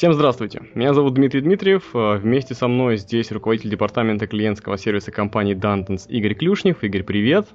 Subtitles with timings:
[0.00, 0.62] Всем здравствуйте.
[0.74, 1.94] Меня зовут Дмитрий Дмитриев.
[1.94, 6.82] Э, вместе со мной здесь руководитель департамента клиентского сервиса компании Dantons Игорь Клюшнев.
[6.82, 7.48] Игорь, привет.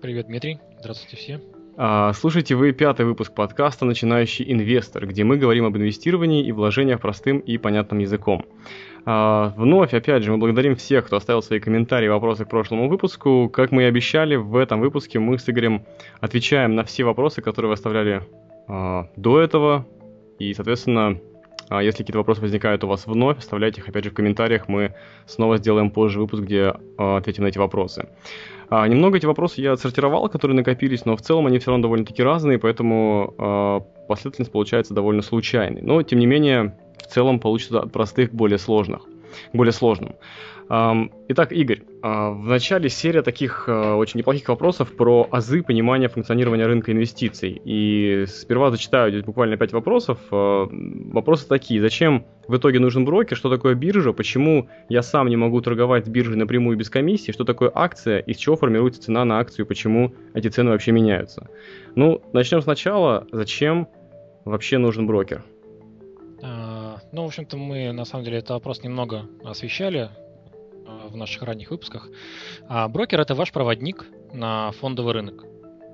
[0.00, 0.60] Привет, Дмитрий.
[0.78, 1.40] Здравствуйте все.
[1.76, 7.00] А, слушайте вы пятый выпуск подкаста «Начинающий инвестор», где мы говорим об инвестировании и вложениях
[7.00, 8.46] простым и понятным языком.
[9.04, 12.88] А, вновь, опять же, мы благодарим всех, кто оставил свои комментарии и вопросы к прошлому
[12.88, 13.50] выпуску.
[13.52, 15.84] Как мы и обещали, в этом выпуске мы с Игорем
[16.20, 18.22] отвечаем на все вопросы, которые вы оставляли
[18.68, 19.84] а, до этого.
[20.38, 21.18] И, соответственно,
[21.70, 24.68] если какие-то вопросы возникают у вас вновь, оставляйте их опять же в комментариях.
[24.68, 24.94] Мы
[25.26, 28.08] снова сделаем позже выпуск, где э, ответим на эти вопросы.
[28.70, 32.22] А, немного эти вопросы я отсортировал, которые накопились, но в целом они все равно довольно-таки
[32.22, 35.80] разные, поэтому последовательность получается довольно случайной.
[35.80, 39.07] Но, тем не менее, в целом получится от простых к более сложных,
[39.52, 40.16] более сложным.
[40.70, 46.66] Итак, Игорь, а, в начале серия таких а, очень неплохих вопросов про азы понимания функционирования
[46.66, 47.60] рынка инвестиций.
[47.64, 50.18] И сперва зачитаю здесь буквально пять вопросов.
[50.30, 51.80] А, вопросы такие.
[51.80, 53.36] Зачем в итоге нужен брокер?
[53.36, 54.12] Что такое биржа?
[54.12, 57.32] Почему я сам не могу торговать биржей напрямую без комиссии?
[57.32, 58.18] Что такое акция?
[58.20, 59.66] Из чего формируется цена на акцию?
[59.66, 61.48] Почему эти цены вообще меняются?
[61.94, 63.26] Ну, начнем сначала.
[63.32, 63.88] Зачем
[64.44, 65.42] вообще нужен брокер?
[67.12, 70.10] Ну, в общем-то, мы на самом деле этот вопрос немного освещали
[71.08, 72.08] в наших ранних выпусках.
[72.68, 75.44] А брокер это ваш проводник на фондовый рынок.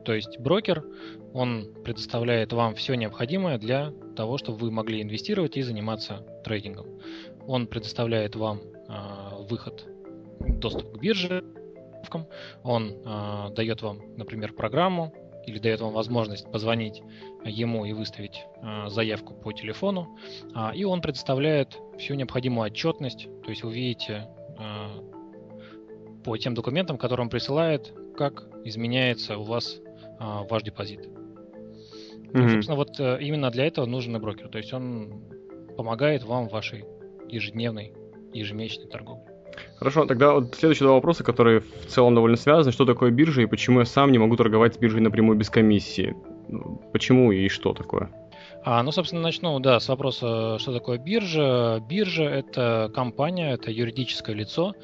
[0.04, 0.84] То есть брокер,
[1.32, 6.86] он предоставляет вам все необходимое для того, чтобы вы могли инвестировать и заниматься трейдингом.
[7.46, 9.84] Он предоставляет вам э, выход,
[10.40, 11.42] доступ к бирже,
[12.62, 15.12] он э, дает вам, например, программу
[15.46, 17.02] или дает вам возможность позвонить
[17.44, 20.16] ему и выставить э, заявку по телефону,
[20.54, 24.28] э, и он предоставляет всю необходимую отчетность, то есть вы видите
[24.58, 24.88] Э,
[26.24, 29.78] по тем документам, которые он присылает, как изменяется у вас
[30.18, 31.00] а, ваш депозит.
[31.00, 32.48] Mm-hmm.
[32.48, 34.48] Собственно, вот э, именно для этого нужен и брокер.
[34.48, 35.22] То есть он
[35.76, 36.86] помогает вам в вашей
[37.28, 37.92] ежедневной,
[38.32, 39.33] ежемесячной торговле.
[39.76, 42.72] Хорошо, тогда вот следующие два вопроса, которые в целом довольно связаны.
[42.72, 46.16] Что такое биржа и почему я сам не могу торговать с биржей напрямую без комиссии?
[46.92, 48.10] Почему и что такое?
[48.66, 51.80] А, ну, собственно, начну, да, с вопроса, что такое биржа.
[51.86, 54.74] Биржа– это компания, это юридическое лицо,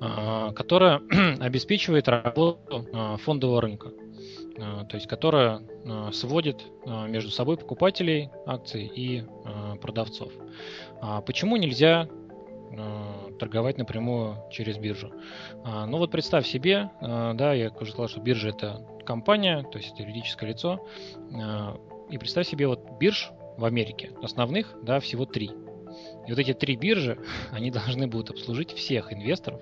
[0.00, 1.00] а, которое
[1.40, 2.58] обеспечивает работу
[2.92, 3.92] а, фондового рынка.
[4.58, 5.60] А, то есть, которая
[6.12, 9.22] сводит между собой покупателей акций и
[9.80, 10.30] продавцов.
[11.24, 12.08] Почему нельзя
[13.38, 15.12] торговать напрямую через биржу.
[15.64, 19.78] А, ну вот представь себе, а, да, я уже сказал, что биржа это компания, то
[19.78, 20.86] есть это юридическое лицо,
[22.10, 25.50] и представь себе вот бирж в Америке, основных, да, всего три.
[26.26, 27.18] И вот эти три биржи,
[27.52, 29.60] они должны будут обслужить всех инвесторов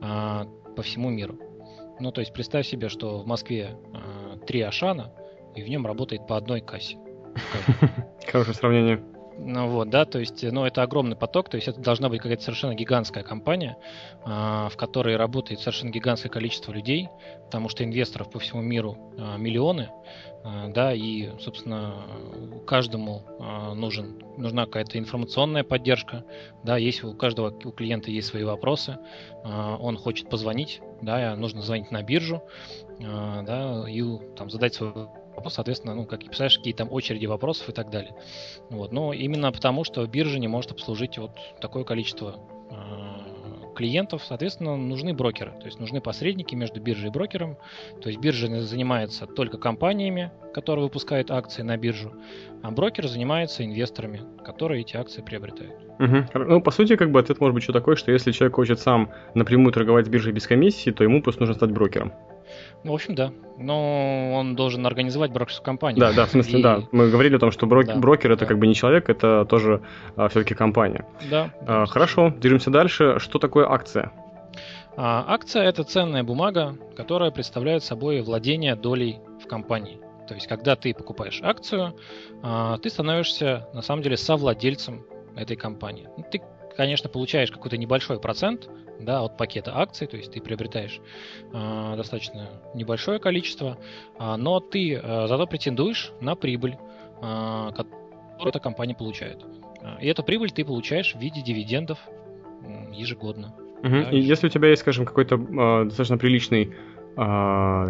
[0.00, 1.38] а, по всему миру.
[2.00, 5.12] Ну, то есть представь себе, что в Москве а, три Ашана,
[5.54, 6.96] и в нем работает по одной кассе.
[8.26, 9.17] Хорошее сравнение.
[9.40, 12.42] Ну вот, да, то есть, ну, это огромный поток, то есть это должна быть какая-то
[12.42, 13.78] совершенно гигантская компания,
[14.24, 17.08] а, в которой работает совершенно гигантское количество людей,
[17.44, 19.90] потому что инвесторов по всему миру а, миллионы,
[20.42, 21.94] а, да, и, собственно,
[22.66, 23.22] каждому
[23.76, 26.24] нужен, нужна какая-то информационная поддержка,
[26.64, 28.98] да, есть у каждого у клиента есть свои вопросы,
[29.44, 32.42] он хочет позвонить, да, нужно звонить на биржу,
[32.98, 34.02] да, и
[34.36, 37.90] там задать свой вопрос, соответственно, ну, как и писаешь, какие там очереди вопросов и так
[37.90, 38.14] далее.
[38.70, 38.92] Вот.
[38.92, 42.40] Но именно потому, что биржа не может обслужить вот такое количество
[42.70, 47.56] э, клиентов, соответственно, нужны брокеры, то есть нужны посредники между биржей и брокером.
[48.02, 52.12] То есть биржа занимается только компаниями, которые выпускают акции на биржу,
[52.62, 55.74] а брокер занимается инвесторами, которые эти акции приобретают.
[56.00, 56.44] Угу.
[56.46, 59.10] Ну, по сути, как бы ответ может быть еще такой, что если человек хочет сам
[59.34, 62.12] напрямую торговать с биржей без комиссии, то ему просто нужно стать брокером.
[62.84, 63.32] Ну, в общем, да.
[63.58, 66.00] Но он должен организовать брокерскую компанию.
[66.00, 66.62] Да, да, в смысле, и...
[66.62, 66.82] да.
[66.92, 67.86] Мы говорили о том, что брок...
[67.86, 68.46] да, брокер это да.
[68.46, 69.82] как бы не человек, это тоже
[70.16, 71.04] а, все-таки компания.
[71.30, 71.50] Да.
[71.66, 73.18] А, хорошо, движемся дальше.
[73.18, 74.12] Что такое акция?
[74.96, 80.00] А, акция это ценная бумага, которая представляет собой владение долей в компании.
[80.26, 81.96] То есть, когда ты покупаешь акцию,
[82.42, 85.04] а, ты становишься на самом деле совладельцем
[85.36, 86.08] этой компании.
[86.30, 86.42] Ты,
[86.78, 88.70] конечно, получаешь какой-то небольшой процент
[89.00, 91.00] да, от пакета акций, то есть ты приобретаешь
[91.52, 93.76] э, достаточно небольшое количество,
[94.16, 96.76] э, но ты э, зато претендуешь на прибыль,
[97.20, 99.44] э, которую эта компания получает.
[100.00, 101.98] И эту прибыль ты получаешь в виде дивидендов
[102.92, 103.54] ежегодно.
[103.82, 103.88] Угу.
[103.88, 106.74] Да, и если у тебя есть, скажем, какой-то э, достаточно приличный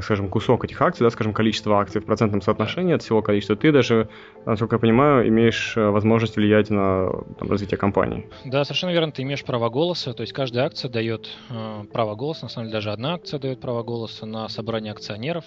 [0.02, 3.72] скажем, кусок этих акций, да, скажем, количество акций в процентном соотношении от всего количества, ты
[3.72, 4.08] даже,
[4.46, 8.26] насколько я понимаю, имеешь э, возможность влиять на там, развитие компании.
[8.46, 12.46] Да, совершенно верно, ты имеешь право голоса, то есть каждая акция дает э, право голоса,
[12.46, 15.44] на самом деле даже одна акция дает право голоса на собрание акционеров,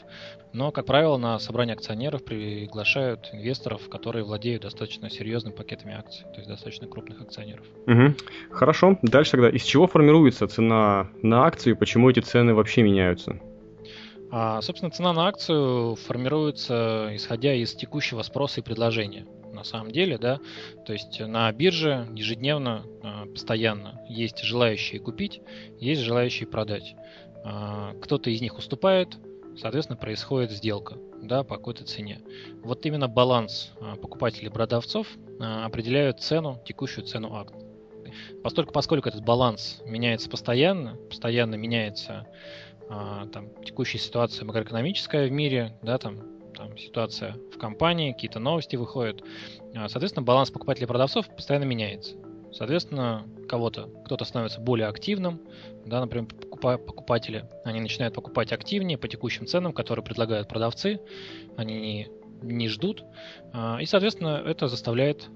[0.53, 6.37] но, как правило, на собрание акционеров приглашают инвесторов, которые владеют достаточно серьезными пакетами акций, то
[6.37, 7.65] есть достаточно крупных акционеров.
[7.87, 8.15] Угу.
[8.51, 13.39] Хорошо, дальше тогда, из чего формируется цена на акцию, почему эти цены вообще меняются?
[14.31, 19.25] А, собственно, цена на акцию формируется исходя из текущего спроса и предложения.
[19.51, 20.39] На самом деле, да,
[20.85, 25.41] то есть на бирже ежедневно, а, постоянно есть желающие купить,
[25.79, 26.95] есть желающие продать.
[27.43, 29.17] А, кто-то из них уступает,
[29.57, 32.21] соответственно, происходит сделка да, по какой-то цене.
[32.63, 35.07] Вот именно баланс а, покупателей и продавцов
[35.39, 37.59] определяют цену, текущую цену акций.
[38.43, 42.27] Поскольку, поскольку этот баланс меняется постоянно, постоянно меняется
[42.93, 46.19] а, там, текущая ситуация макроэкономическая в мире, да, там,
[46.53, 49.23] там ситуация в компании, какие-то новости выходят.
[49.73, 52.15] А, соответственно, баланс покупателей и продавцов постоянно меняется.
[52.51, 55.39] Соответственно, кого-то, кто-то становится более активным,
[55.85, 60.99] да, например, покупатели, они начинают покупать активнее по текущим ценам, которые предлагают продавцы,
[61.55, 62.07] они не,
[62.41, 63.05] не ждут,
[63.53, 65.29] а, и, соответственно, это заставляет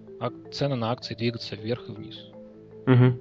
[0.51, 2.17] цены на акции двигаться вверх и вниз.
[2.85, 3.19] Угу.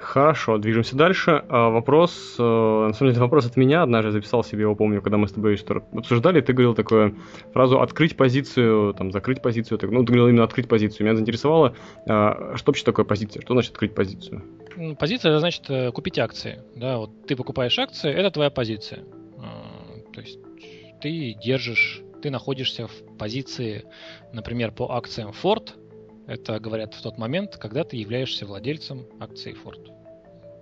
[0.00, 1.44] Хорошо, движемся дальше.
[1.48, 5.18] А, вопрос, э, на самом деле вопрос от меня, однажды записал себе его, помню, когда
[5.18, 5.60] мы с тобой
[5.92, 7.16] обсуждали, ты говорил такую
[7.52, 11.06] фразу «открыть позицию», там, «закрыть позицию», так, ну, ты говорил именно «открыть позицию».
[11.06, 11.74] Меня заинтересовало,
[12.08, 14.42] а, что вообще такое позиция, что значит «открыть позицию»?
[14.98, 19.04] Позиция, это значит э, купить акции, да, вот ты покупаешь акции, это твоя позиция.
[19.38, 20.38] А, то есть
[21.02, 23.84] ты держишь, ты находишься в позиции,
[24.32, 25.72] например, по акциям Ford,
[26.26, 29.90] это говорят в тот момент, когда ты являешься владельцем акций Ford.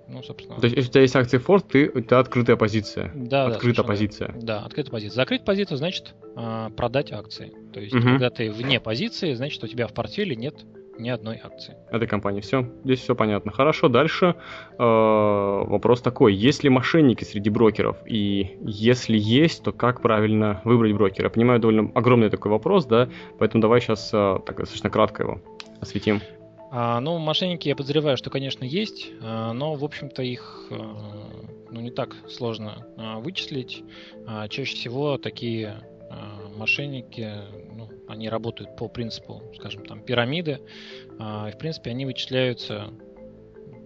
[0.09, 0.59] Ну, собственно.
[0.59, 3.13] То есть, если у тебя есть акции Ford, ты, у тебя открытая позиция.
[3.15, 4.35] Да, открытая да, позиция.
[4.41, 5.15] Да, открытая позиция.
[5.17, 7.53] Закрыть позицию значит э, продать акции.
[7.75, 8.03] То есть, угу.
[8.03, 10.65] когда ты вне позиции, значит, у тебя в портфеле нет
[10.99, 11.77] ни одной акции.
[11.91, 12.41] Этой компании.
[12.41, 13.53] Все, здесь все понятно.
[13.53, 14.35] Хорошо, дальше
[14.73, 16.35] э, вопрос такой.
[16.35, 17.97] Есть ли мошенники среди брокеров?
[18.07, 21.27] И если есть, то как правильно выбрать брокера?
[21.27, 23.09] Я понимаю, довольно огромный такой вопрос, да,
[23.39, 25.41] поэтому давай сейчас э, так, достаточно кратко его
[25.81, 26.21] осветим.
[26.71, 31.81] А, ну, мошенники, я подозреваю, что, конечно, есть, а, но, в общем-то, их а, ну,
[31.81, 33.83] не так сложно а, вычислить.
[34.27, 37.31] А, чаще всего такие а, мошенники,
[37.75, 37.88] ну,
[38.19, 40.61] они работают по принципу, скажем, там, пирамиды,
[41.21, 42.91] а, и, в принципе, они вычисляются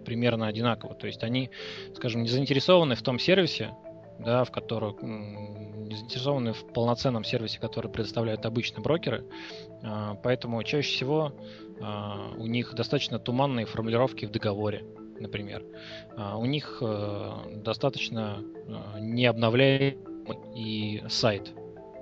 [0.05, 0.95] примерно одинаково.
[0.95, 1.51] То есть они,
[1.93, 3.75] скажем, не заинтересованы в том сервисе,
[4.19, 9.23] да, в котором не заинтересованы в полноценном сервисе, который предоставляют обычные брокеры.
[9.83, 11.33] А, поэтому чаще всего
[11.79, 14.83] а, у них достаточно туманные формулировки в договоре,
[15.19, 15.63] например.
[16.17, 19.97] У них э, достаточно э, не обновляемый
[20.55, 21.53] и сайт.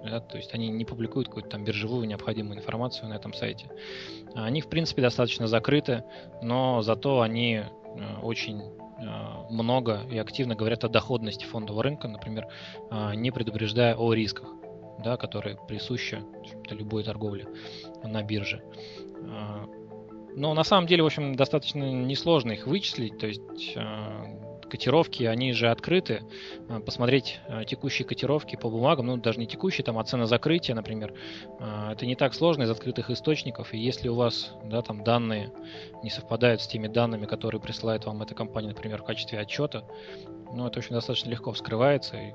[0.04, 3.70] Да, то есть они не публикуют какую-то там биржевую необходимую информацию на этом сайте.
[4.34, 6.04] Они, в принципе, достаточно закрыты,
[6.42, 7.66] но зато они э,
[8.22, 8.62] очень
[9.50, 12.48] много и активно говорят о доходности фондового рынка, например,
[13.16, 14.48] не предупреждая о рисках,
[15.04, 16.24] да, которые присущи
[16.70, 17.48] любой торговле
[18.04, 18.64] на бирже.
[20.36, 23.18] Но на самом деле, в общем, достаточно несложно их вычислить.
[23.18, 23.76] То есть
[24.72, 26.24] котировки, они же открыты.
[26.70, 31.14] А, посмотреть текущие котировки по бумагам, ну даже не текущие, там, а цена закрытия, например,
[31.60, 33.74] это не так сложно из открытых источников.
[33.74, 35.52] И если у вас да, там данные
[36.04, 39.84] не совпадают с теми данными, которые присылает вам эта компания, например, в качестве отчета,
[40.54, 42.18] ну это, общем, достаточно легко вскрывается.
[42.18, 42.34] И,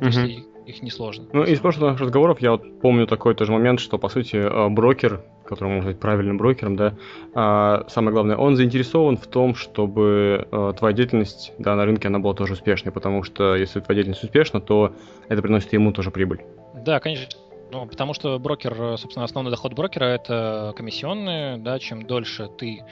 [0.00, 1.26] угу их несложно.
[1.32, 5.24] Ну, из прошлых разговоров я вот помню такой тоже момент, что, по сути, э, брокер,
[5.54, 6.94] который может быть правильным брокером, да,
[7.34, 12.18] а, самое главное, он заинтересован в том, чтобы э, твоя деятельность, да, на рынке, она
[12.18, 14.92] была тоже успешной, потому что если твоя деятельность успешна, то
[15.28, 16.42] это приносит ему тоже прибыль.
[16.74, 17.38] Да, конечно.
[17.72, 22.82] Ну, потому что брокер, собственно, основной доход брокера это комиссионные, да, чем дольше ты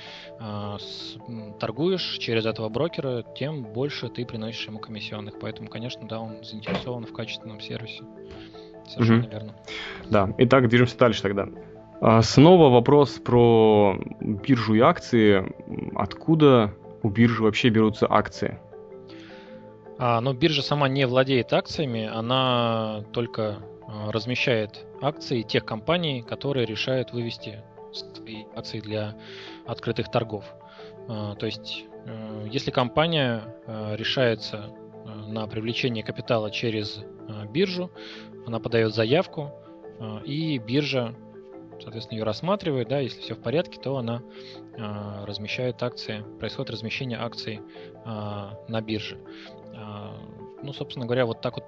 [0.41, 1.19] э, с,
[1.61, 5.39] торгуешь через этого брокера, тем больше ты приносишь ему комиссионных.
[5.39, 8.05] Поэтому, конечно, да, он заинтересован в качественном сервисе.
[8.89, 9.31] Совершенно угу.
[9.31, 9.55] верно.
[10.09, 11.47] Да, итак, движемся дальше тогда.
[12.01, 15.53] А, снова вопрос про биржу и акции.
[15.95, 18.59] Откуда у биржи вообще берутся акции?
[19.99, 23.59] А, ну, биржа сама не владеет акциями, она только
[23.91, 27.61] Э, размещает акции тех компаний, которые решают вывести
[27.93, 29.17] свои акции для
[29.67, 30.45] открытых торгов.
[31.09, 34.71] Э, то есть, э, если компания решается
[35.27, 37.03] на привлечение капитала через
[37.51, 37.91] биржу,
[38.47, 39.51] она подает заявку,
[40.25, 41.15] и биржа,
[41.83, 44.23] соответственно, ее рассматривает, да, если все в порядке, то она
[44.77, 47.61] размещает акции, происходит размещение акций
[48.05, 49.19] на бирже.
[50.63, 51.65] Ну, собственно говоря, вот так вот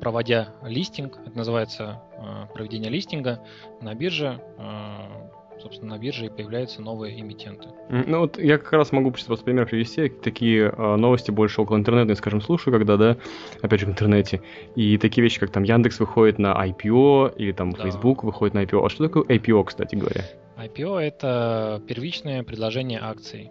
[0.00, 3.44] проводя листинг, это называется э, проведение листинга
[3.80, 7.68] на бирже, э, собственно, на бирже и появляются новые эмитенты.
[7.88, 10.08] Ну вот я как раз могу просто пример привести.
[10.08, 13.16] Такие э, новости больше около интернета, скажем, слушаю, когда, да,
[13.62, 14.42] опять же, в интернете.
[14.76, 17.84] И такие вещи, как там Яндекс выходит на IPO, или там да.
[17.84, 18.84] Facebook выходит на IPO.
[18.84, 20.24] А что такое IPO, кстати говоря?
[20.56, 23.50] IPO— это первичное предложение акций.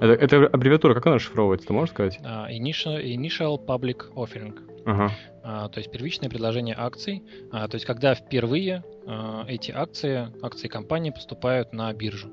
[0.00, 2.20] Это, это аббревиатура, как она расшифровывается, ты можешь сказать?
[2.22, 4.54] Uh, initial, initial Public Offering.
[4.86, 5.12] Ага.
[5.42, 7.24] Uh, то есть первичное предложение акций.
[7.52, 12.28] Uh, то есть когда впервые uh, эти акции, акции компании поступают на биржу.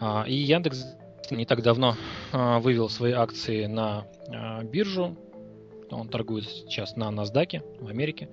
[0.00, 0.84] Uh, и Яндекс
[1.30, 1.96] не так давно
[2.32, 5.16] uh, вывел свои акции на uh, биржу.
[5.90, 8.28] Он торгует сейчас на NASDAQ в Америке.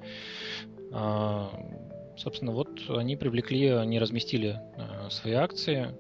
[0.92, 1.48] Uh,
[2.18, 5.96] собственно, вот они привлекли, они разместили uh, свои акции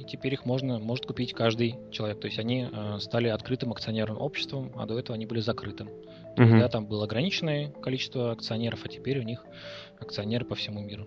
[0.00, 2.20] и теперь их можно, может купить каждый человек.
[2.20, 5.88] То есть они э, стали открытым акционерным обществом, а до этого они были закрытым.
[6.36, 9.44] То есть, да, там было ограниченное количество акционеров, а теперь у них
[10.00, 11.06] акционеры по всему миру.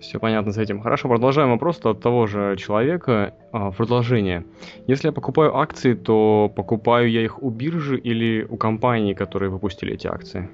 [0.00, 0.80] Все понятно с этим.
[0.80, 3.34] Хорошо, продолжаем вопрос от того же человека.
[3.52, 4.44] А, продолжение.
[4.86, 9.94] Если я покупаю акции, то покупаю я их у биржи или у компании, которые выпустили
[9.94, 10.48] эти акции?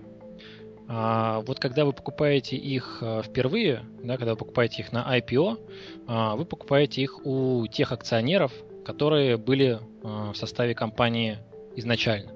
[0.91, 5.59] А, вот когда вы покупаете их а, впервые, да, когда вы покупаете их на IPO,
[6.07, 8.53] а, вы покупаете их у тех акционеров,
[8.87, 11.39] которые были в составе компании
[11.77, 12.33] изначально.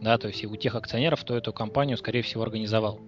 [0.00, 3.00] Да, то есть и у тех акционеров, кто эту компанию, скорее всего, организовал.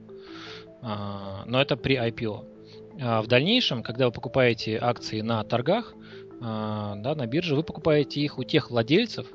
[0.82, 3.22] Но это при IPO.
[3.22, 5.94] В дальнейшем, когда вы покупаете акции на торгах,
[6.38, 9.26] да, на бирже, вы покупаете их у тех владельцев,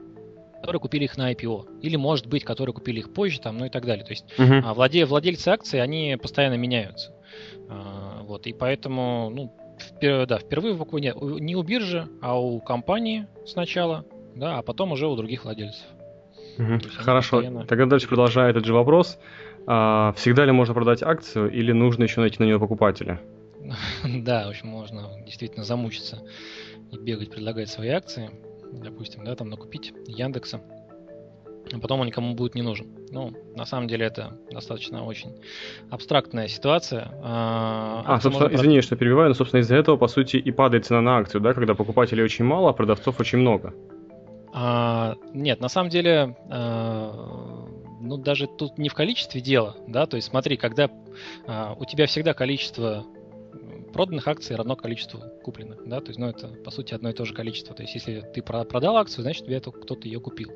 [0.67, 1.79] которые купили их на IPO.
[1.81, 4.03] Или, может быть, которые купили их позже, там, ну и так далее.
[4.03, 4.73] То есть uh-huh.
[4.73, 7.13] владе, владельцы акций, они постоянно меняются.
[7.69, 12.59] А, вот, и поэтому, ну, впер, да, впервые в не, не у биржи, а у
[12.59, 14.03] компании сначала,
[14.35, 15.85] да, а потом уже у других владельцев.
[16.57, 16.79] Угу.
[16.97, 17.37] Хорошо.
[17.37, 17.65] Постоянно...
[17.65, 19.19] Тогда дальше продолжая этот же вопрос.
[19.67, 23.21] А, всегда ли можно продать акцию или нужно еще найти на нее покупателя?
[24.03, 26.19] да, в общем, можно действительно замучиться
[26.91, 28.31] и бегать, предлагать свои акции
[28.71, 30.61] допустим, да, там накупить Яндекса,
[31.73, 32.87] а потом он никому будет не нужен.
[33.11, 35.35] Ну, на самом деле это достаточно очень
[35.89, 37.11] абстрактная ситуация.
[37.23, 38.55] А, а собственно, можно...
[38.55, 41.53] извини, что перебиваю, но, собственно, из-за этого, по сути, и падает цена на акцию, да,
[41.53, 43.73] когда покупателей очень мало, а продавцов очень много.
[44.53, 47.67] А, нет, на самом деле, а,
[48.01, 50.89] ну, даже тут не в количестве дела, да, то есть смотри, когда
[51.45, 53.05] а, у тебя всегда количество
[53.97, 57.25] проданных акций равно количеству купленных, да, то есть, ну, это, по сути, одно и то
[57.25, 60.51] же количество, то есть, если ты продал акцию, значит, тебе кто-то ее купил.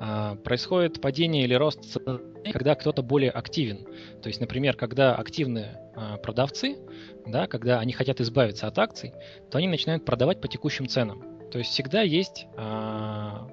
[0.00, 2.18] А, происходит падение или рост цены,
[2.52, 3.86] когда кто-то более активен,
[4.20, 6.76] то есть, например, когда активные а, продавцы,
[7.24, 9.12] да, когда они хотят избавиться от акций,
[9.48, 11.22] то они начинают продавать по текущим ценам,
[11.52, 13.48] то есть, всегда есть а,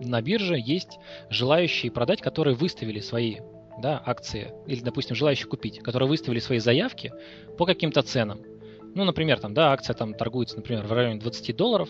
[0.00, 0.98] на бирже есть
[1.28, 3.36] желающие продать, которые выставили свои
[3.78, 7.12] да, акции, или, допустим, желающие купить, которые выставили свои заявки
[7.58, 8.40] по каким-то ценам.
[8.94, 11.88] Ну, например, там, да, акция там торгуется, например, в районе 20 долларов,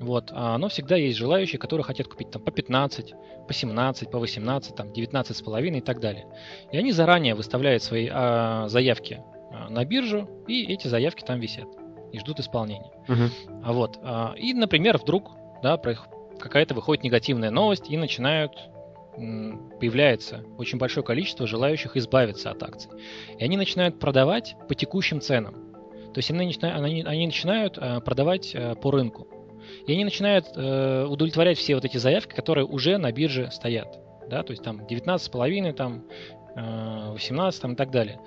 [0.00, 3.14] вот, а, но всегда есть желающие, которые хотят купить там по 15,
[3.46, 6.26] по 17, по 18, там, 19 с половиной и так далее.
[6.70, 11.68] И они заранее выставляют свои а, заявки а, на биржу, и эти заявки там висят
[12.12, 12.92] и ждут исполнения.
[13.08, 13.30] Uh-huh.
[13.64, 15.32] А вот, а, и, например, вдруг,
[15.62, 15.80] да,
[16.38, 18.52] какая-то выходит негативная новость и начинают
[19.78, 22.90] появляется очень большое количество желающих избавиться от акций.
[23.38, 25.54] И они начинают продавать по текущим ценам.
[26.14, 29.26] То есть они начинают, они, они начинают э, продавать э, по рынку.
[29.86, 33.98] И они начинают э, удовлетворять все вот эти заявки, которые уже на бирже стоят.
[34.30, 36.04] Да, то есть там 19,5, там
[36.54, 38.20] 18 там, и так далее.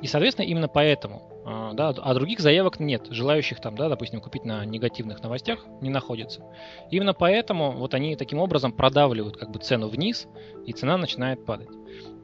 [0.00, 1.30] И, соответственно, именно поэтому,
[1.74, 6.42] да, а других заявок нет, желающих там, да, допустим, купить на негативных новостях не находится.
[6.90, 10.26] Именно поэтому вот они таким образом продавливают как бы цену вниз,
[10.66, 11.68] и цена начинает падать.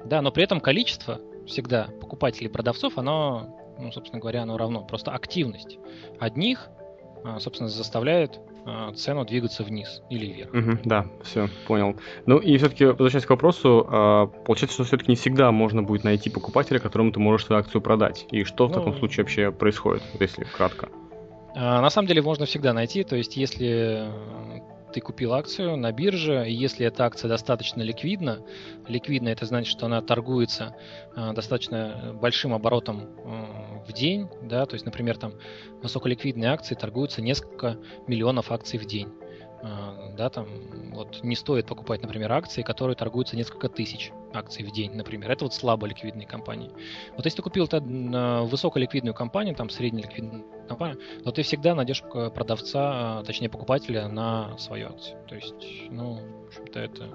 [0.04, 4.82] Да, но при этом количество всегда покупателей продавцов, оно ну, собственно говоря, оно равно.
[4.82, 5.78] Просто активность
[6.18, 6.68] одних,
[7.24, 10.54] а, собственно, заставляет а, цену двигаться вниз или вверх.
[10.54, 11.96] Угу, да, все, понял.
[12.26, 16.30] Ну и все-таки, возвращаясь к вопросу, а, получается, что все-таки не всегда можно будет найти
[16.30, 18.26] покупателя, которому ты можешь свою акцию продать.
[18.30, 20.88] И что в ну, таком случае вообще происходит, если кратко?
[21.54, 24.10] На самом деле можно всегда найти, то есть если
[24.92, 28.44] ты купил акцию на бирже, и если эта акция достаточно ликвидна,
[28.88, 30.74] ликвидна это значит, что она торгуется
[31.14, 35.34] э, достаточно большим оборотом э, в день, да, то есть, например, там
[35.82, 39.08] высоколиквидные акции торгуются несколько миллионов акций в день.
[39.62, 40.46] А, да, там
[40.92, 45.30] вот не стоит покупать, например, акции, которые торгуются несколько тысяч акций в день, например.
[45.30, 46.70] Это вот слабо ликвидные компании.
[47.16, 53.24] Вот если ты купил высоколиквидную компанию, там среднеликвидную компанию, то ты всегда найдешь продавца, а,
[53.24, 55.18] точнее покупателя на свою акцию.
[55.28, 57.08] То есть, ну, в общем-то, это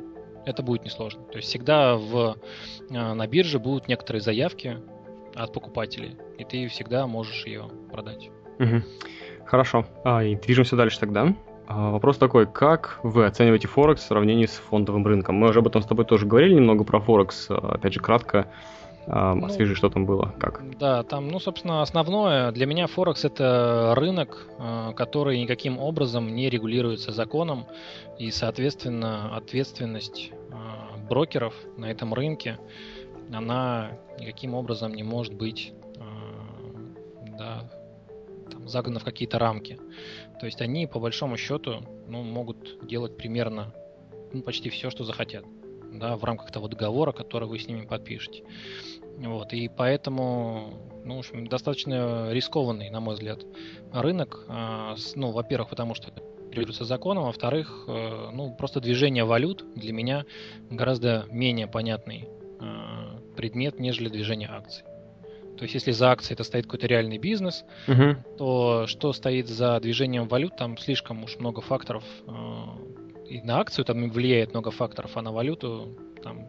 [0.45, 1.23] это будет несложно.
[1.25, 2.35] То есть всегда в,
[2.89, 4.77] на бирже будут некоторые заявки
[5.35, 8.29] от покупателей, и ты всегда можешь ее продать.
[8.59, 8.81] Угу.
[9.45, 9.85] Хорошо.
[10.03, 11.33] А, и движемся дальше тогда.
[11.73, 15.35] А, вопрос такой, как вы оцениваете Форекс в сравнении с фондовым рынком?
[15.35, 18.47] Мы уже об этом с тобой тоже говорили немного про Форекс, а, опять же, кратко.
[19.07, 20.61] А, ну, освежи, что там было, как?
[20.77, 24.47] Да, там, ну, собственно, основное для меня Форекс это рынок,
[24.95, 27.65] который никаким образом не регулируется законом,
[28.19, 30.31] и, соответственно, ответственность
[31.09, 32.59] брокеров на этом рынке,
[33.33, 35.73] она никаким образом не может быть
[37.39, 37.63] да,
[38.61, 39.79] там, загнана в какие-то рамки.
[40.39, 43.73] То есть они, по большому счету, ну, могут делать примерно
[44.33, 45.45] ну, почти все, что захотят,
[45.93, 48.43] да, в рамках того договора, который вы с ними подпишете.
[49.17, 53.45] Вот, и поэтому, ну, в общем, достаточно рискованный, на мой взгляд,
[53.93, 54.45] рынок.
[54.47, 56.11] А, ну, во-первых, потому что
[56.49, 60.25] регулируется законом, во-вторых, э, ну, просто движение валют для меня
[60.69, 62.27] гораздо менее понятный
[62.59, 64.83] э, предмет, нежели движение акций.
[65.61, 68.15] То есть, если за акцией это стоит какой-то реальный бизнес, угу.
[68.35, 72.03] то что стоит за движением валют, там слишком уж много факторов.
[72.25, 72.31] Э,
[73.29, 76.47] и на акцию там влияет много факторов, а на валюту там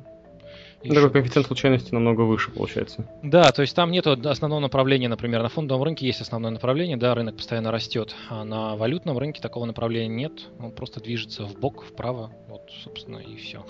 [0.83, 3.07] еще Такой коэффициент случайности намного выше получается.
[3.23, 7.15] Да, то есть там нет основного направления, например, на фондовом рынке есть основное направление, да,
[7.15, 11.85] рынок постоянно растет, а на валютном рынке такого направления нет, он просто движется в бок,
[11.85, 13.65] вправо, вот, собственно, и все.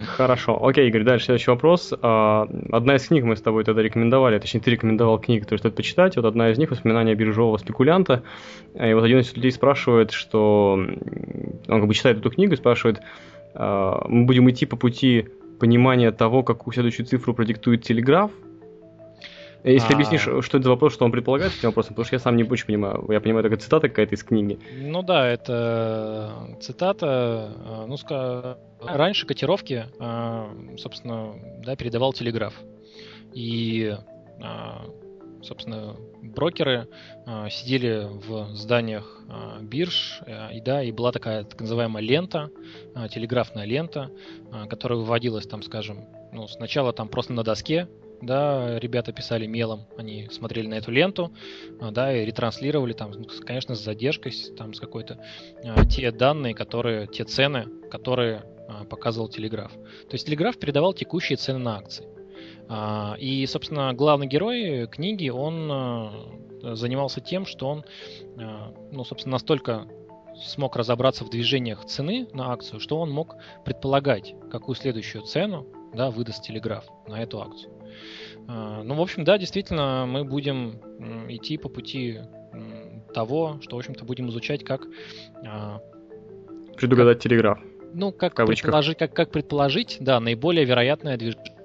[0.00, 1.92] Хорошо, окей, Игорь, дальше следующий вопрос.
[2.02, 5.76] А, одна из книг мы с тобой тогда рекомендовали, точнее, ты рекомендовал книги, которые стоит
[5.76, 8.22] почитать, вот одна из них «Воспоминания биржевого спекулянта»,
[8.74, 13.00] и вот один из людей спрашивает, что он как бы читает эту книгу и спрашивает,
[13.54, 18.30] а, мы будем идти по пути понимание того, какую следующую цифру продиктует телеграф.
[19.64, 19.96] Если а...
[19.96, 22.44] объяснишь, что это за вопрос, что он предполагает этим вопросом, потому что я сам не
[22.44, 23.04] очень понимаю.
[23.08, 24.58] Я понимаю, это цитата какая-то из книги.
[24.80, 27.06] Ну да, это цитата.
[27.66, 28.58] А, ну, ска...
[28.80, 29.86] раньше котировки,
[30.78, 31.34] собственно,
[31.64, 32.54] да, передавал телеграф.
[33.34, 33.96] И
[35.42, 36.88] собственно, брокеры
[37.26, 42.50] э, сидели в зданиях э, бирж, э, и да, и была такая так называемая лента,
[42.94, 44.10] э, телеграфная лента,
[44.52, 47.88] э, которая выводилась там, скажем, ну, сначала там просто на доске,
[48.20, 51.32] да, ребята писали мелом, они смотрели на эту ленту,
[51.80, 53.12] да, и ретранслировали там,
[53.46, 55.20] конечно, с задержкой, там, с какой-то,
[55.88, 58.42] те данные, которые, те цены, которые
[58.90, 59.72] показывал телеграф.
[59.72, 62.06] То есть телеграф передавал текущие цены на акции.
[62.68, 67.84] А, и, собственно, главный герой книги, он э, занимался тем, что он,
[68.36, 69.86] э, ну, собственно, настолько
[70.36, 76.10] смог разобраться в движениях цены на акцию, что он мог предполагать, какую следующую цену да,
[76.10, 77.72] выдаст телеграф на эту акцию.
[78.46, 80.80] А, ну, в общем, да, действительно, мы будем
[81.28, 82.20] идти по пути
[83.14, 84.86] того, что, в общем-то, будем изучать, как...
[85.46, 85.80] А,
[86.76, 87.58] Предугадать как, телеграф.
[87.94, 91.57] Ну, как предположить, как, как предположить, да, наиболее вероятное движение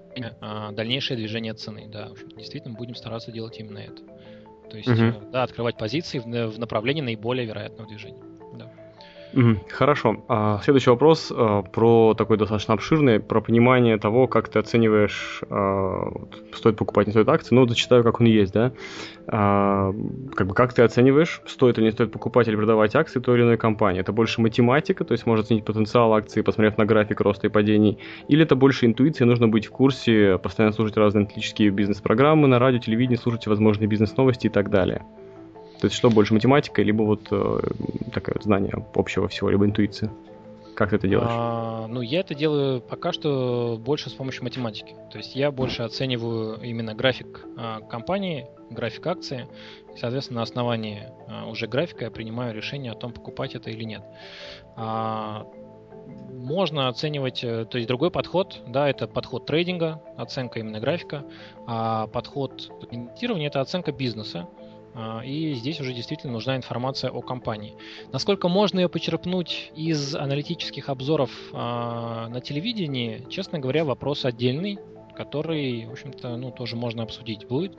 [0.71, 1.87] дальнейшее движение цены.
[1.87, 4.01] Да, действительно будем стараться делать именно это.
[4.69, 5.29] То есть, угу.
[5.31, 8.23] да, открывать позиции в, в направлении наиболее вероятного движения.
[9.69, 10.23] Хорошо.
[10.27, 16.11] А, следующий вопрос а, про такой достаточно обширный, про понимание того, как ты оцениваешь, а,
[16.53, 17.55] стоит покупать, не стоит акции.
[17.55, 18.73] Ну, зачитаю, как он есть, да.
[19.25, 23.43] Как бы как ты оцениваешь, стоит или не стоит покупать или продавать акции той или
[23.43, 24.01] иной компании.
[24.01, 27.99] Это больше математика, то есть можно оценить потенциал акции, посмотрев на график роста и падений.
[28.27, 32.79] Или это больше интуиция, нужно быть в курсе, постоянно слушать разные аналитические бизнес-программы на радио,
[32.79, 35.03] телевидении, слушать возможные бизнес-новости и так далее.
[35.83, 37.59] То есть что больше, математика, либо вот э,
[38.13, 40.09] такое вот знание общего всего, либо интуиция?
[40.75, 41.29] Как ты это делаешь?
[41.29, 44.95] А, ну, я это делаю пока что больше с помощью математики.
[45.11, 49.49] То есть я больше оцениваю именно график а, компании, график акции.
[49.93, 53.83] И, соответственно, на основании а, уже графика я принимаю решение о том, покупать это или
[53.83, 54.03] нет.
[54.77, 55.45] А,
[56.07, 61.25] можно оценивать, э, то есть другой подход, да, это подход трейдинга, оценка именно графика,
[61.67, 64.47] а подход инвестирования это оценка бизнеса,
[65.23, 67.75] и здесь уже действительно нужна информация о компании.
[68.11, 74.79] Насколько можно ее почерпнуть из аналитических обзоров а, на телевидении, честно говоря, вопрос отдельный,
[75.15, 77.77] который, в общем-то, ну, тоже можно обсудить будет.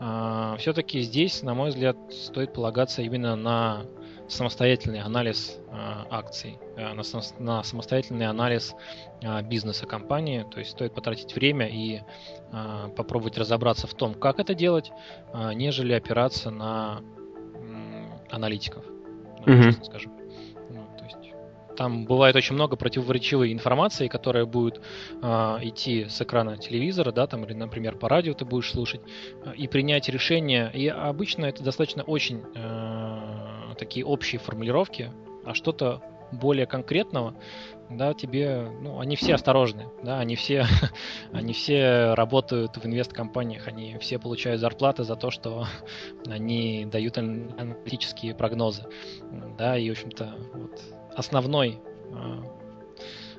[0.00, 3.84] А, Все-таки здесь, на мой взгляд, стоит полагаться именно на
[4.30, 5.72] самостоятельный анализ э,
[6.10, 7.02] акций, э, на,
[7.38, 8.74] на самостоятельный анализ
[9.22, 10.46] э, бизнеса компании.
[10.50, 12.00] То есть стоит потратить время и
[12.52, 14.92] э, попробовать разобраться в том, как это делать,
[15.32, 17.00] э, нежели опираться на
[17.54, 18.84] э, аналитиков,
[19.46, 19.64] mm-hmm.
[19.64, 20.19] честно скажу.
[21.80, 24.82] Там бывает очень много противоречивой информации, которая будет
[25.22, 25.26] э,
[25.62, 29.00] идти с экрана телевизора, да, там, или, например, по радио ты будешь слушать,
[29.46, 30.70] э, и принять решение.
[30.74, 35.10] И обычно это достаточно очень э, такие общие формулировки,
[35.46, 37.34] а что-то более конкретного,
[37.90, 40.64] да, тебе, ну, они все осторожны, да, они все,
[41.32, 45.66] они все работают в инвест-компаниях, они все получают зарплаты за то, что
[46.26, 48.84] они дают аналитические прогнозы,
[49.58, 50.80] да, и, в общем-то, вот
[51.16, 51.80] основной
[52.12, 52.44] а,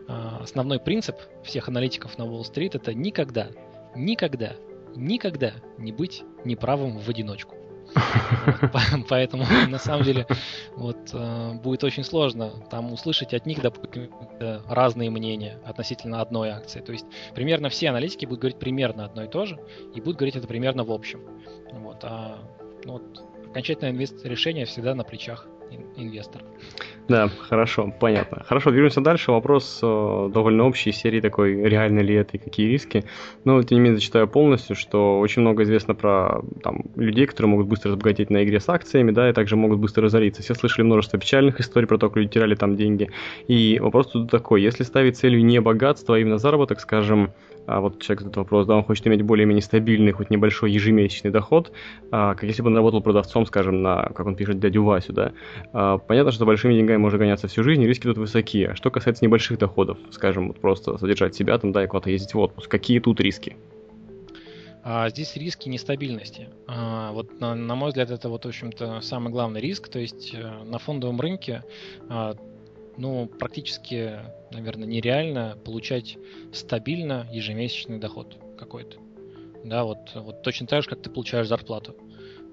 [0.07, 3.47] а, основной принцип всех аналитиков на Уолл-стрит это никогда,
[3.95, 4.55] никогда,
[4.95, 7.55] никогда не быть неправым в одиночку.
[9.09, 10.25] Поэтому, на самом деле,
[10.75, 14.09] вот э, будет очень сложно там услышать от них, допустим,
[14.67, 16.81] разные мнения относительно одной акции.
[16.81, 19.59] То есть примерно все аналитики будут говорить примерно одно и то же,
[19.93, 21.21] и будут говорить это примерно в общем.
[21.71, 22.39] Вот, а
[22.85, 25.47] ну, вот, окончательное решение всегда на плечах
[25.95, 26.45] инвестора.
[27.11, 28.45] Да, хорошо, понятно.
[28.47, 29.31] Хорошо, движемся дальше.
[29.33, 33.03] Вопрос э, довольно общий серии такой, реально ли это и какие риски.
[33.43, 37.67] Но, тем не менее, зачитаю полностью, что очень много известно про там, людей, которые могут
[37.67, 40.41] быстро разбогатеть на игре с акциями, да, и также могут быстро разориться.
[40.41, 43.11] Все слышали множество печальных историй про то, как люди теряли там деньги.
[43.49, 47.31] И вопрос тут такой, если ставить целью не богатство, а именно заработок, скажем,
[47.67, 51.71] а вот человек задает вопрос, да, он хочет иметь более-менее стабильный, хоть небольшой ежемесячный доход,
[52.11, 55.33] а, как если бы он работал продавцом, скажем, на, как он пишет, дядю Васю, да.
[55.73, 58.69] А, понятно, что большими деньгами можно гоняться всю жизнь, риски тут высокие.
[58.69, 62.33] А что касается небольших доходов, скажем, вот просто содержать себя там, да, и куда-то ездить
[62.33, 63.57] в отпуск, какие тут риски?
[64.83, 66.49] А здесь риски нестабильности.
[66.67, 69.89] А, вот на, на мой взгляд, это вот, в общем-то, самый главный риск.
[69.89, 71.63] То есть э, на фондовом рынке
[72.09, 72.35] а,
[72.97, 74.19] ну, практически,
[74.51, 76.17] наверное, нереально получать
[76.53, 78.97] стабильно ежемесячный доход какой-то.
[79.63, 81.95] Да, вот, вот точно так же, как ты получаешь зарплату.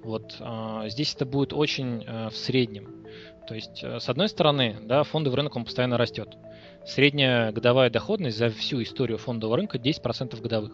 [0.03, 3.05] Вот а, здесь это будет очень а, в среднем.
[3.47, 6.37] То есть, а, с одной стороны, да, фондовый рынок он постоянно растет.
[6.87, 10.73] Средняя годовая доходность за всю историю фондового рынка 10% годовых.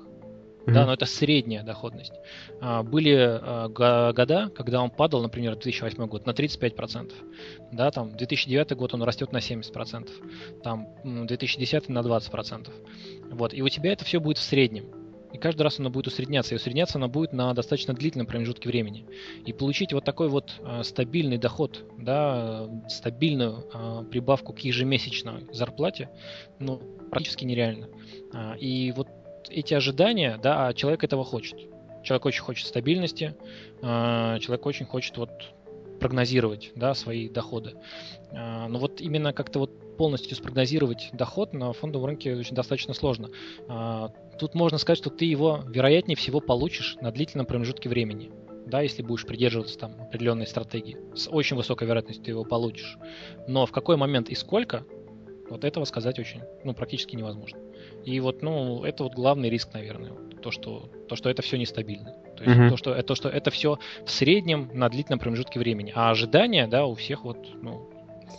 [0.66, 0.72] Mm-hmm.
[0.72, 2.14] Да, но это средняя доходность.
[2.60, 7.12] А, были а, года, когда он падал, например, 2008 год на 35%.
[7.72, 10.62] Да, там 2009 год он растет на 70%.
[10.62, 12.70] Там 2010 на 20%.
[13.32, 14.86] Вот, и у тебя это все будет в среднем.
[15.34, 16.54] И каждый раз оно будет усредняться.
[16.54, 19.04] И усредняться оно будет на достаточно длительном промежутке времени.
[19.44, 26.08] И получить вот такой вот э, стабильный доход, да, стабильную прибавку к ежемесячной зарплате,
[26.60, 27.88] ну, практически нереально.
[28.60, 29.08] И вот
[29.50, 31.58] эти ожидания, да, а человек этого хочет.
[32.02, 33.34] Человек очень хочет стабильности,
[33.82, 35.30] а, человек очень хочет вот
[36.00, 37.74] прогнозировать, да, свои доходы.
[38.32, 43.28] А, но вот именно как-то вот полностью спрогнозировать доход на фондовом рынке очень достаточно сложно.
[44.40, 48.32] Тут можно сказать, что ты его, вероятнее всего, получишь на длительном промежутке времени.
[48.66, 50.96] Да, если будешь придерживаться там определенной стратегии.
[51.14, 52.96] С очень высокой вероятностью ты его получишь.
[53.46, 54.84] Но в какой момент и сколько,
[55.50, 57.58] вот этого сказать очень, ну, практически невозможно.
[58.04, 60.12] И вот, ну, это вот главный риск, наверное,
[60.42, 62.14] то, что, то, что это все нестабильно.
[62.36, 62.68] То есть mm-hmm.
[62.68, 65.92] то, что, то, что это все в среднем на длительном промежутке времени.
[65.94, 67.90] А ожидания, да, у всех вот, ну...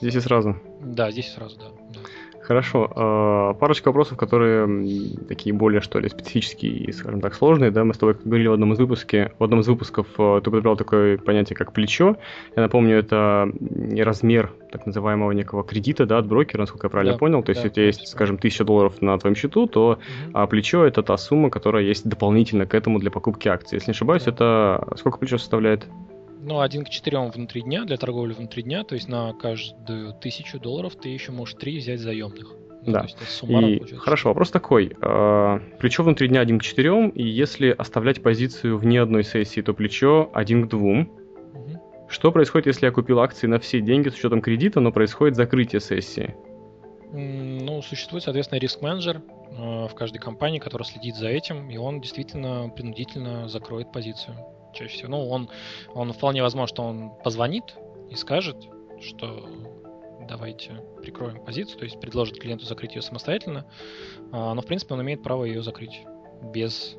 [0.02, 0.58] Здесь и сразу.
[0.82, 1.70] Да, здесь и сразу, да.
[1.94, 2.00] да.
[2.48, 2.92] Хорошо.
[2.96, 7.72] А, парочка вопросов, которые такие более, что ли, специфические и, скажем так, сложные.
[7.72, 10.52] Да, мы с тобой говорили в одном из выпусков, в одном из выпусков а, ты
[10.52, 12.18] подобрал такое понятие, как плечо.
[12.56, 13.52] Я напомню, это
[13.98, 17.42] размер так называемого некого кредита, да, от брокера, насколько я правильно да, понял.
[17.42, 20.00] То есть, да, если у тебя есть, скажем, 1000 долларов на твоем счету, то угу.
[20.34, 23.78] а плечо это та сумма, которая есть дополнительно к этому для покупки акций.
[23.78, 24.32] Если не ошибаюсь, да.
[24.32, 25.88] это сколько плечо составляет?
[26.46, 30.60] Ну, один к четырем внутри дня для торговли внутри дня, то есть на каждую тысячу
[30.60, 32.54] долларов ты еще можешь три взять заемных.
[32.84, 33.08] Ну, да.
[33.68, 34.96] и хорошо, вопрос такой.
[35.02, 39.74] Э, плечо внутри дня 1 к 4, и если оставлять позицию вне одной сессии, то
[39.74, 40.80] плечо 1 к 2.
[40.80, 42.08] Угу.
[42.10, 45.82] Что происходит, если я купил акции на все деньги с учетом кредита, но происходит закрытие
[45.82, 46.36] сессии?
[47.12, 52.70] Ну, существует, соответственно, риск-менеджер э, в каждой компании, который следит за этим, и он действительно
[52.70, 54.36] принудительно закроет позицию
[54.76, 55.10] чаще всего.
[55.10, 55.50] Ну, он,
[55.94, 57.76] он вполне возможно, что он позвонит
[58.10, 58.58] и скажет,
[59.02, 59.50] что
[60.28, 63.66] давайте прикроем позицию, то есть предложит клиенту закрыть ее самостоятельно,
[64.32, 66.02] а, но в принципе он имеет право ее закрыть
[66.54, 66.96] без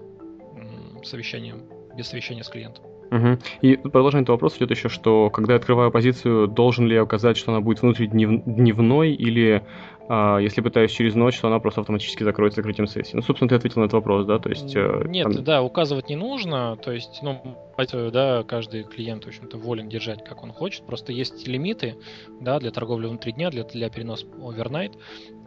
[1.05, 1.55] совещания,
[1.97, 2.85] без совещания с клиентом.
[3.11, 3.38] Угу.
[3.62, 7.37] И продолжение этого вопроса идет еще, что когда я открываю позицию, должен ли я указать,
[7.37, 9.62] что она будет внутридневной или
[10.09, 13.16] а, если пытаюсь через ночь, то она просто автоматически закроется закрытием сессии.
[13.16, 14.75] Ну, собственно, ты ответил на этот вопрос, да, то есть...
[14.77, 15.45] Э, Нет, там...
[15.45, 17.40] да, указывать не нужно, то есть, ну,
[17.77, 21.97] да, каждый клиент, в общем-то, волен держать, как он хочет, просто есть лимиты,
[22.40, 24.92] да, для торговли внутри дня, для, для переноса овернайт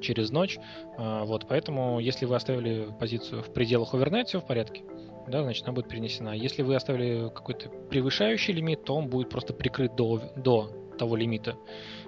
[0.02, 0.58] через ночь,
[0.98, 4.84] а, вот, поэтому, если вы оставили позицию в пределах овернайт, все в порядке,
[5.30, 6.36] да, значит, она будет перенесена.
[6.36, 11.56] Если вы оставили какой-то превышающий лимит, то он будет просто прикрыт до, до того лимита,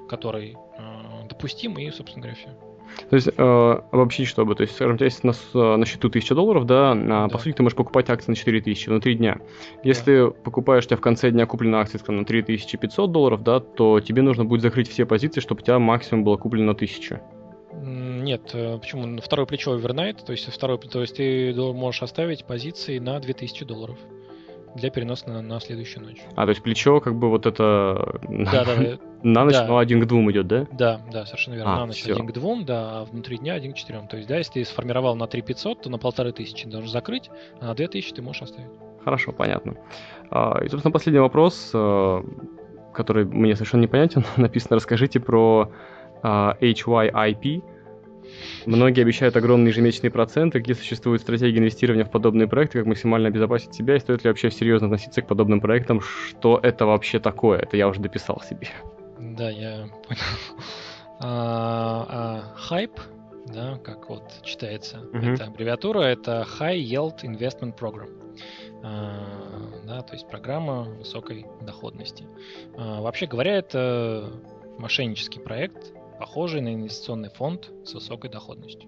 [0.09, 2.49] который э, допустим, и, собственно говоря, все.
[3.09, 5.33] То есть, э, обобщить, чтобы, то есть, скажем, у тебя есть на,
[5.77, 8.89] на счету 1000 долларов, да, на, да, по сути, ты можешь покупать акции на 4000
[8.89, 9.37] внутри дня.
[9.83, 10.31] Если да.
[10.31, 14.21] покупаешь, у тебя в конце дня куплена акция, скажем, на 3500 долларов, да, то тебе
[14.21, 17.21] нужно будет закрыть все позиции, чтобы у тебя максимум было куплено на 1000.
[18.21, 19.19] Нет, э, почему?
[19.21, 23.97] Второе плечо овернайт, то есть, второе, то есть ты можешь оставить позиции на 2000 долларов
[24.75, 26.21] для переноса на, на следующую ночь.
[26.35, 28.75] А, то есть плечо как бы вот это да, да,
[29.23, 29.67] на ночь, да.
[29.67, 30.67] но один к двум идет, да?
[30.71, 31.73] Да, да, совершенно верно.
[31.73, 32.13] А, на ночь все.
[32.13, 34.07] один к двум, да, а внутри дня один к четырем.
[34.07, 37.29] То есть, да, если ты сформировал на 3500, то на полторы тысячи должен закрыть,
[37.59, 38.71] а на 2000 ты можешь оставить.
[39.03, 39.75] Хорошо, понятно.
[40.29, 42.23] А, и, собственно, последний вопрос, а,
[42.93, 44.23] который мне совершенно непонятен.
[44.37, 45.71] Написано, расскажите про
[46.23, 47.63] HYIP,
[48.65, 50.59] Многие обещают огромные ежемесячные проценты.
[50.59, 54.51] Где существует стратегия инвестирования в подобные проекты, как максимально обезопасить себя, и стоит ли вообще
[54.51, 56.01] серьезно относиться к подобным проектам?
[56.01, 57.59] Что это вообще такое?
[57.59, 58.67] Это я уже дописал себе.
[59.19, 60.21] Да, я понял.
[61.23, 62.99] А, а, хайп,
[63.45, 65.35] да, как вот читается, uh-huh.
[65.35, 68.09] это аббревиатура, это High Yield Investment Program.
[68.83, 72.25] А, да, то есть программа высокой доходности.
[72.75, 74.31] А, вообще говоря, это
[74.79, 78.87] мошеннический проект, похожий на инвестиционный фонд с высокой доходностью.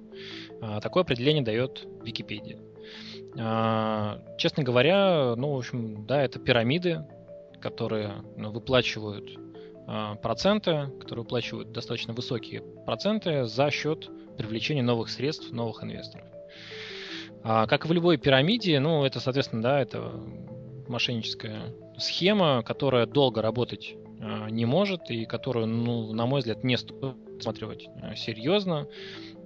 [0.61, 2.59] А, такое определение дает Википедия.
[3.39, 7.07] А, честно говоря, ну, в общем, да, это пирамиды,
[7.59, 9.31] которые ну, выплачивают
[9.87, 16.27] а, проценты, которые выплачивают достаточно высокие проценты за счет привлечения новых средств, новых инвесторов.
[17.41, 20.11] Как и в любой пирамиде, ну, это, соответственно, да, это
[20.87, 23.95] мошенническая схема, которая долго работать
[24.49, 28.87] не может и которую, ну, на мой взгляд, не стоит рассматривать э, серьезно.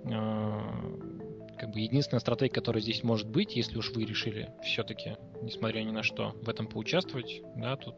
[0.06, 0.60] Э,
[1.58, 5.92] как бы единственная стратегия, которая здесь может быть, если уж вы решили все-таки, несмотря ни
[5.92, 7.96] на что, в этом поучаствовать, да, тут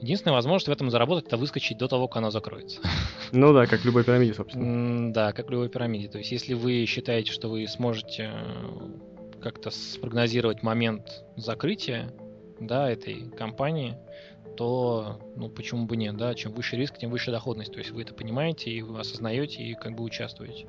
[0.00, 2.80] Единственная возможность в этом заработать, это выскочить до того, как она закроется.
[3.32, 5.12] Ну да, как в любой пирамиде, собственно.
[5.12, 6.08] Да, как в любой пирамиде.
[6.08, 8.30] То есть, если вы считаете, что вы сможете
[9.40, 12.12] как-то спрогнозировать момент закрытия
[12.60, 13.96] да, этой компании,
[14.58, 18.02] то, ну, почему бы нет, да, чем выше риск, тем выше доходность, то есть вы
[18.02, 20.66] это понимаете и вы осознаете и как бы участвуете.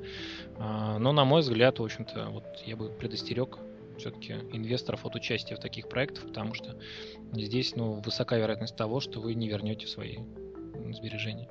[0.58, 3.58] А, но, на мой взгляд, в общем-то, вот я бы предостерег
[3.98, 6.76] все-таки инвесторов от участия в таких проектах, потому что
[7.32, 10.18] здесь, ну, высока вероятность того, что вы не вернете свои
[10.92, 11.48] сбережения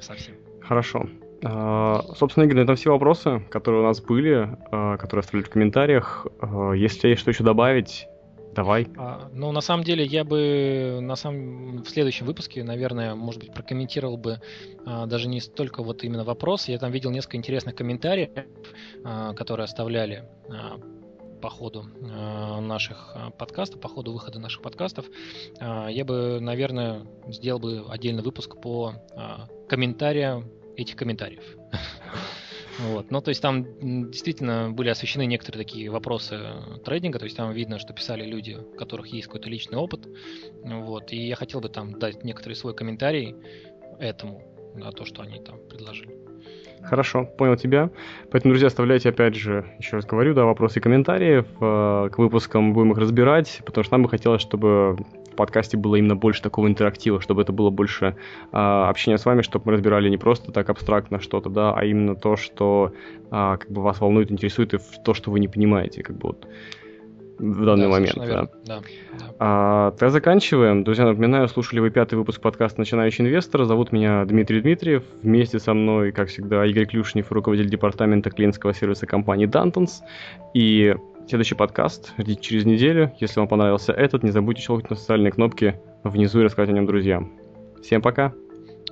[0.00, 0.36] совсем.
[0.62, 1.06] Хорошо.
[1.42, 6.26] Uh, собственно, Игорь, это все вопросы, которые у нас были, uh, которые оставили в комментариях.
[6.74, 8.08] Если есть что еще добавить,
[8.56, 8.88] Давай.
[8.96, 13.52] А, ну, на самом деле, я бы на самом в следующем выпуске, наверное, может быть,
[13.52, 14.40] прокомментировал бы
[14.86, 16.66] а, даже не столько вот именно вопрос.
[16.66, 18.30] Я там видел несколько интересных комментариев,
[19.04, 20.78] а, которые оставляли а,
[21.42, 25.04] по ходу а, наших а, подкастов, по ходу выхода наших подкастов.
[25.60, 28.94] А, я бы, наверное, сделал бы отдельный выпуск по
[29.68, 31.44] комментариям этих комментариев.
[32.78, 33.10] Вот.
[33.10, 33.64] Ну, то есть там
[34.10, 36.38] действительно были освещены некоторые такие вопросы
[36.84, 40.06] трейдинга, то есть там видно, что писали люди, у которых есть какой-то личный опыт.
[40.62, 41.12] Вот.
[41.12, 43.34] И я хотел бы там дать некоторый свой комментарий
[43.98, 44.42] этому,
[44.74, 46.14] на то, что они там предложили.
[46.82, 47.90] Хорошо, понял тебя.
[48.30, 51.44] Поэтому, друзья, оставляйте, опять же, еще раз говорю, да, вопросы и комментарии.
[51.60, 54.96] Э, к выпускам будем их разбирать, потому что нам бы хотелось, чтобы
[55.36, 58.16] подкасте было именно больше такого интерактива, чтобы это было больше
[58.52, 62.14] э, общения с вами, чтобы мы разбирали не просто так абстрактно что-то, да, а именно
[62.14, 62.92] то, что
[63.26, 66.46] э, как бы вас волнует, интересует, и то, что вы не понимаете, как бы вот
[67.38, 68.14] в данный да, момент.
[68.16, 68.26] Да.
[68.26, 68.80] Да, да.
[69.38, 70.84] А, тогда заканчиваем.
[70.84, 73.64] Друзья, напоминаю, слушали вы пятый выпуск подкаста «Начинающий инвестор».
[73.64, 75.02] Зовут меня Дмитрий Дмитриев.
[75.22, 80.02] Вместе со мной, как всегда, Игорь Клюшнев, руководитель департамента клиентского сервиса компании Dantons.
[80.54, 80.96] И
[81.28, 83.12] Следующий подкаст ждите через неделю.
[83.18, 86.86] Если вам понравился этот, не забудьте щелкнуть на социальные кнопки внизу и рассказать о нем
[86.86, 87.32] друзьям.
[87.82, 88.32] Всем пока.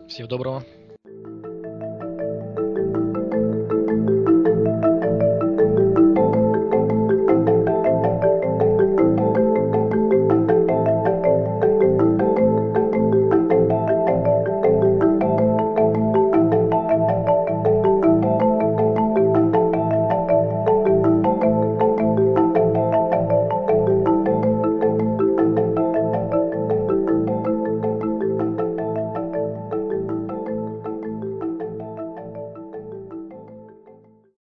[0.09, 0.65] Всего доброго.